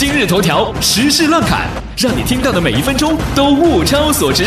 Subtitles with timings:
[0.00, 1.68] 今日头条时事乱侃，
[1.98, 4.46] 让你听到的每一分钟都物超所值。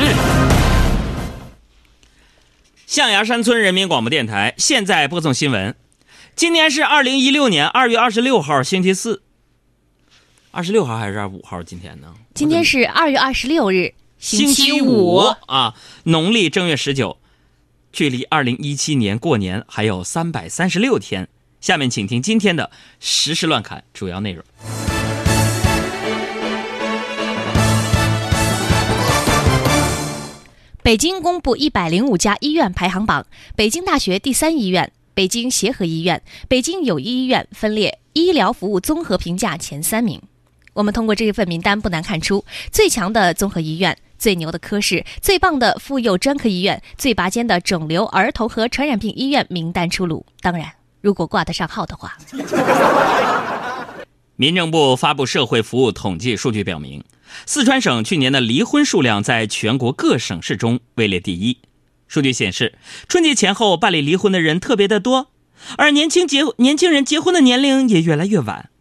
[2.88, 5.75] 象牙山村人民广播电台现在播送新闻。
[6.35, 9.21] 今天是二零一六年二月二十六号，星期四。
[10.50, 11.61] 二十六号还是二十五号？
[11.61, 12.15] 今天呢？
[12.33, 15.75] 今天是二月二十六日，星期五啊，
[16.05, 17.20] 农历正月十九，
[17.91, 21.29] 距离二零一七年过年还有三百三十六天。
[21.61, 24.43] 下面请听今天的时事乱侃主要内容。
[30.83, 40.22] 北京公布一百零五家医院排行榜，北京大学第三医院、北京协和医院、北京友谊医院分列医疗服务综合评价前三名。
[40.73, 50.26] 我们通过这份名单不难看出，最强的综合医院、最牛的科室、最棒的妇幼专科医院、最拔尖的肿瘤儿童和传染病医院名单出炉。
[50.42, 52.18] 当然，如果挂得上号的话。
[54.36, 57.04] 民政部发布社会服务统计数据表明，
[57.46, 61.59] 四川省去年的离婚数量在全国各省市中位列第一。
[62.08, 62.73] 数据显示，
[63.08, 65.30] 春节前后办理离婚的人特别的多，
[65.78, 68.72] 而年轻结年轻人结婚的年龄也越来越晚。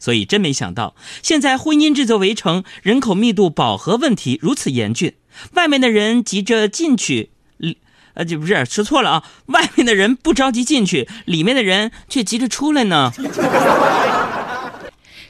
[0.00, 5.14] 所以，真没想到，现在婚姻制作围城、人口密度饱和问题如此严峻，
[5.52, 7.30] 外面的人急着进去，
[8.14, 13.12] 呃，就不是说错了啊，外面的人不着急进去，里面的人却急着出来呢。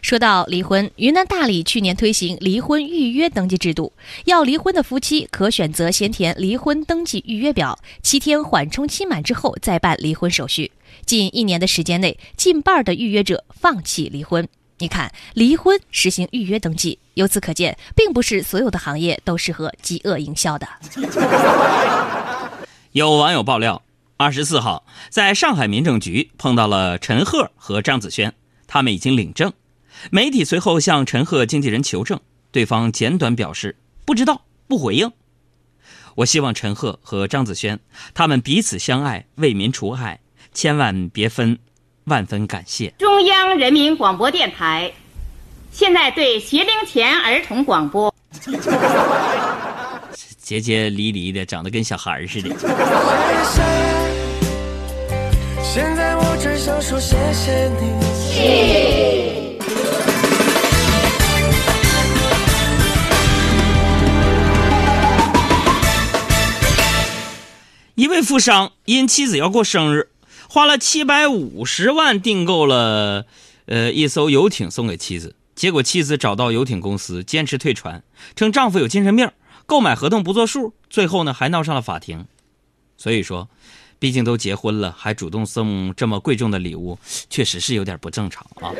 [0.02, 3.92] 说到离婚，云南大理去年推行离婚预约登记制度，
[4.24, 10.72] 要离婚的夫妻可选择先填离婚登记预约表，七天缓冲期满之后再办离婚手续。
[11.06, 14.46] 近一年的时间内，近半的预约者放弃离婚。
[14.78, 20.66] 你看，离婚实行预约登记，由此可见，并不是所有的行业都适合饥饿营销的。
[22.90, 23.82] 有网友爆料，
[24.16, 28.32] 二十四号在上海民政局碰到了陈赫和张子萱，
[28.66, 29.52] 他们已经领证。
[30.10, 35.10] 媒体随后向陈赫经纪人求证，对方简短表示不知道，不回应。
[36.16, 37.78] 我希望陈赫和张子萱
[38.12, 40.20] 他们彼此相爱，为民除害，
[40.52, 41.58] 千万别分，
[42.04, 42.92] 万分感谢。
[42.98, 44.92] 中央人民广播电台
[45.70, 48.14] 现在对学龄前儿童广播。
[50.38, 52.50] 结结离离的，长得跟小孩似的。
[55.62, 59.51] 现在我只想说谢谢你。
[68.02, 70.08] 一位富商因妻子要过生日，
[70.48, 73.26] 花了七百五十万订购了，
[73.66, 75.36] 呃，一艘游艇送给妻子。
[75.54, 78.02] 结果妻子找到游艇公司，坚持退船，
[78.34, 79.30] 称丈夫有精神病，
[79.66, 80.74] 购买合同不作数。
[80.90, 82.26] 最后呢，还闹上了法庭。
[82.96, 83.48] 所以说，
[84.00, 86.98] 毕竟都结婚了，还主动送这么贵重的礼物，
[87.30, 88.74] 确实是有点不正常啊。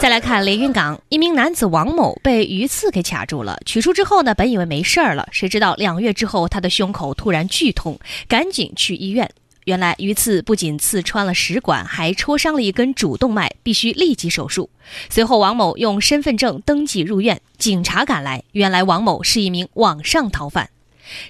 [0.00, 7.98] 再来看连云港，一名男子王某被鱼刺给卡住了，取出之后呢，本以为没事儿了，谁知道两月之后他的胸口突然剧痛，
[8.28, 9.28] 赶紧去医院。
[9.64, 14.70] 原来鱼刺不仅刺穿了食管，还戳伤了一根主动脉，必须立即手术。
[15.10, 20.70] 随后王某用身份证登记入院，警察赶来，原来王某是一名网上逃犯。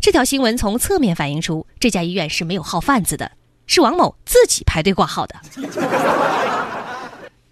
[0.01, 3.33] 这条新闻从侧面反映出这家医院是没有号贩子的，
[3.67, 5.37] 是王某自己排队挂号的。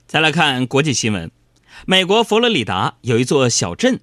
[0.06, 1.32] 再来看国际新闻，
[1.84, 3.98] 美国佛罗里达有一座小镇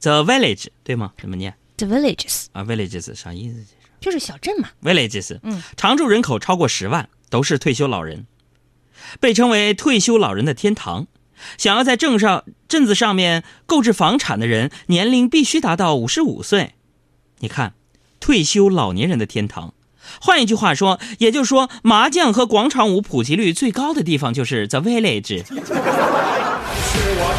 [0.00, 1.12] ，The Village，对吗？
[1.18, 3.62] 怎么念？The Villages 啊，Villages 啥意思？
[4.00, 4.70] 就是小镇嘛。
[4.82, 8.26] Villages，嗯，常住人口超过十万，都是退休老人，
[9.20, 11.08] 被称为退休老人的天堂。
[11.58, 16.72] 想要在镇上镇子上面购置房产的人，年龄必须达到五十五岁。
[17.40, 17.74] 你看，
[18.18, 19.74] 退休老年人的天堂。
[20.20, 25.44] 换一句话说，也就是说，麻将和广场舞普及率最高的地方就是 The Village。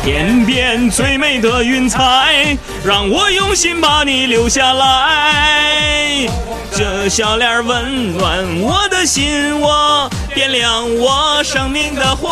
[0.03, 2.56] 天边最美的云彩，
[2.86, 6.28] 让我用心把你留下来。
[6.72, 12.30] 这笑脸温暖我的心窝，点亮我生命的火，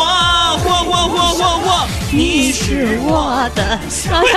[0.58, 1.86] 火火火火火。
[2.12, 3.80] 你是我的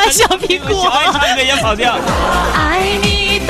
[0.10, 0.81] 小苹果。
[0.81, 1.94] 小孩唱歌也跑调。
[2.56, 3.42] 爱你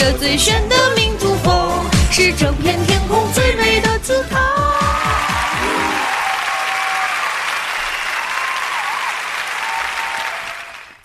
[0.00, 0.89] 这最炫的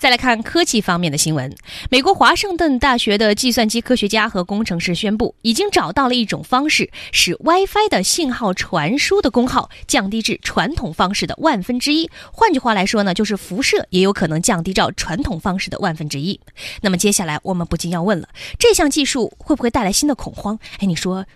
[0.06, 1.52] 再来看科技方面的新闻，
[1.90, 12.08] 美国华盛顿大学的计算机科学家和工程师宣布，已经找到了一种方式，使 WiFi 的信号传输的功耗降低至传统方式的万分之一。
[12.30, 16.38] 换句话来说呢，就是辐射也有可能降低到传统方式的万分之一。
[16.82, 18.28] 那么接下来我们不禁要问了，
[18.60, 20.56] 这项技术会不会带来新的恐慌？
[20.78, 21.26] 哎，你说？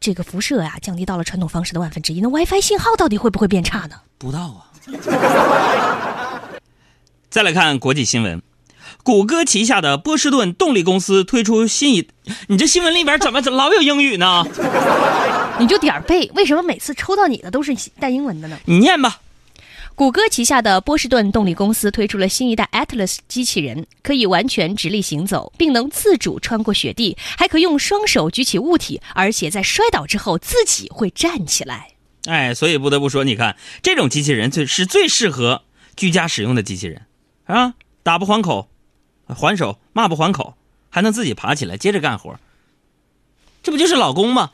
[0.00, 3.96] 这个辐射啊、降低到了传统方式的万分之一，那 WiFi 信号到底会不会变差呢？
[4.16, 4.64] 不到啊。
[7.30, 8.40] 再来看国际新闻，
[9.02, 12.08] 谷歌旗下的波士顿动力公司推出新一，
[12.46, 14.46] 你这新闻里边怎么老有英语呢？
[15.60, 18.58] 你就点儿背，为什么每次抽到你的都是带英文的呢？
[18.64, 19.20] 你念吧。
[19.94, 31.88] 谷歌旗下的波士顿动力公司推出了新一代 Atlas 机器人，可以完全直立行走，并能自主穿过雪地，还可用双手举起物体，而且在摔倒之后自己会站起来。
[32.24, 35.64] 哎，所以不得不说，你看这种机器人最是最适合
[35.96, 37.02] 居家使用的机器人
[37.48, 37.72] 啊，
[38.02, 38.68] 打不还口，
[39.26, 40.54] 还手，骂不还口，
[40.90, 42.38] 还能自己爬起来接着干活，
[43.62, 44.50] 这不就是老公吗？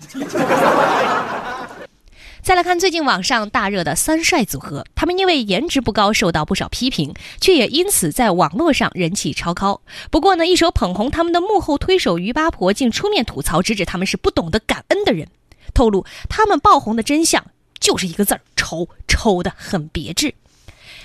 [2.41, 9.81] 再来看最近网上大热的三帅组合，他们因为颜值不高受到不少批评，却也因此在网络上人气超高。
[10.13, 15.27] 不过呢，一手捧红他们的幕后推手于八婆竟出面吐槽，直指他们是不懂得感恩的人，
[15.75, 17.45] 透露他们爆红的真相
[17.81, 20.33] 就是一个字儿：丑，丑的很别致。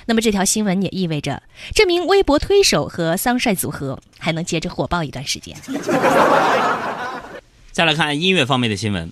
[0.09, 1.43] 那么这条新闻也意味着，
[1.75, 5.55] 这名微博推手和桑帅组合还能接着火爆一段时间。
[7.71, 9.11] 再来看音乐方面的新闻。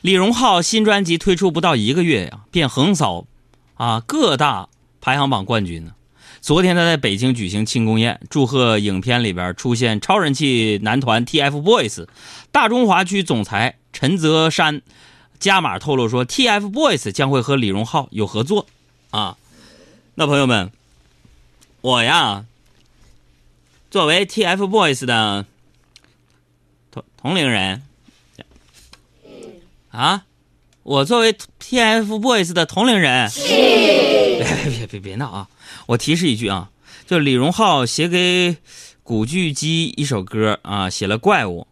[0.00, 3.26] 李荣浩新专辑推出不到一个月呀，便横扫
[3.74, 4.68] 啊各大
[5.00, 5.92] 排行榜冠军呢。
[6.40, 12.08] 昨天他在北京举行庆功宴，祝贺影片里边出现超人气男团 TFBOYS。
[12.50, 14.82] 大中华区总裁陈泽山
[15.38, 18.66] 加码透露说，TFBOYS 将会和李荣浩有合作
[19.10, 19.36] 啊。
[20.14, 20.70] 那朋友们，
[21.80, 22.44] 我呀，
[23.90, 25.46] 作为 TFBOYS 的
[26.90, 27.82] 同同龄人。
[29.90, 30.24] 啊，
[30.82, 35.48] 我作为 TFBOYS 的同龄人，别别别别别闹啊！
[35.86, 36.70] 我提示一句啊，
[37.06, 38.58] 就李荣浩写给
[39.02, 41.66] 古巨基一首歌啊，写了怪物；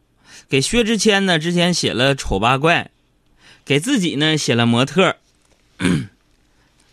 [0.48, 2.88] 给薛之谦呢，之前写了丑八怪；
[3.66, 5.16] 给自己呢，写了模特。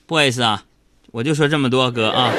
[0.05, 0.65] 不好意思啊，
[1.11, 2.31] 我就说这么多，哥啊。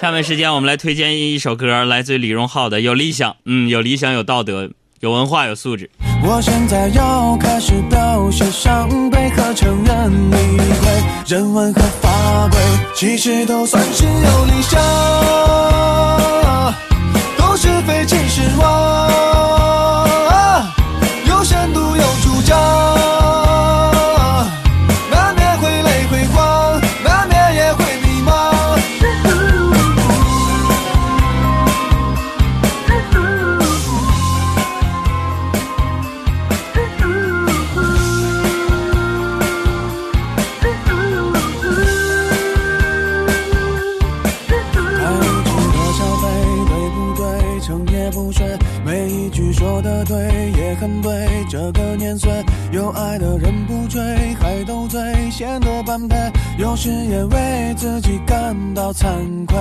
[0.00, 3.30] 下面时间，我们来推荐一首歌，来自李荣浩的《有理想》。
[3.44, 4.70] 嗯，有理想，有道德，
[5.00, 5.90] 有文化，有素质。
[6.22, 12.58] 我现在要开始表现伤悲和承认理亏，人文和法规，
[12.94, 14.80] 其实都算是有理想，
[17.36, 19.49] 都是非，其实我
[56.60, 59.06] 有时也为自己感到惭
[59.46, 59.56] 愧，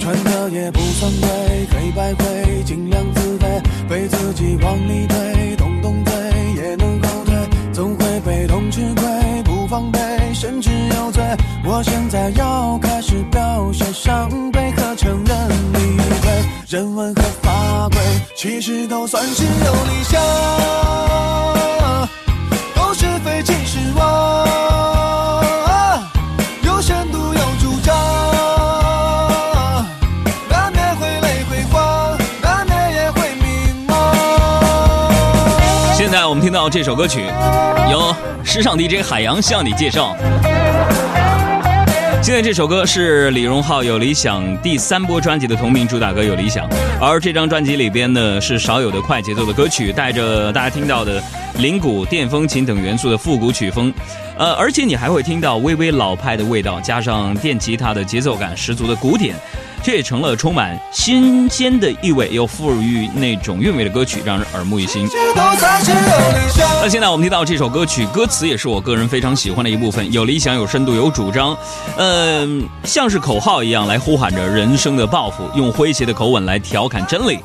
[0.00, 1.28] 穿的也不算贵，
[1.70, 3.44] 黑白灰，尽量自卑，
[3.86, 6.14] 被自己往里推，动动嘴
[6.54, 7.36] 也能后退，
[7.70, 9.98] 总会被动吃亏，不防备，
[10.32, 11.22] 甚至有罪。
[11.66, 18.00] 我现在要开始表现伤悲和承认理亏，人文和法规，
[18.34, 20.18] 其实都算是有理想，
[22.74, 24.75] 都是非，其实我。
[36.16, 37.26] 现在我们听到这首歌曲，
[37.90, 40.16] 由时尚 DJ 海洋向你介绍。
[42.22, 46.66] 现在这首歌是李荣浩《有理想》第三波专辑的同名主打歌《有理想》，
[47.02, 51.22] 而这张专辑里边呢是少有的快节奏的歌曲，带着大家听到的
[51.58, 53.92] 铃鼓、电风琴等元素的复古曲风，
[54.38, 59.36] 呃，而且你还会听到微微老派的味道，加上电吉他的节奏感十足的鼓点。
[59.86, 65.08] 这也成了充满新鲜的意味又富于那种韵味的歌曲，让人耳目一新。
[66.82, 71.56] 那现在我们听到这首歌曲，歌词也是我个人非常喜欢的一部分，有理想、有深度、有主张，
[71.98, 77.38] 嗯，像是口号一样来呼喊着人生的抱负，用诙谐的口吻来调侃真理。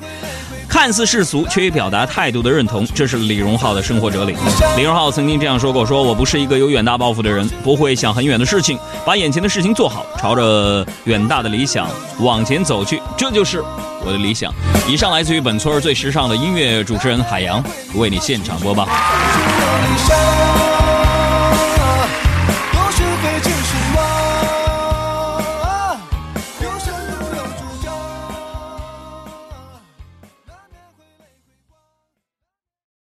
[0.72, 4.34] 看似世俗，却也表达态度的认同，这是李荣浩的生活哲理。
[4.78, 13.62] 李荣浩曾经这样说过：“说我不是一个有远大抱负的人，不会想很远的事情，把眼前的事情做好，朝着远大的理想往前走去，这就是
[14.06, 14.50] 我的理想。”
[14.88, 17.62] 以上来自于本村最时尚的音乐主持人海洋，
[17.96, 18.88] 为你现场播报。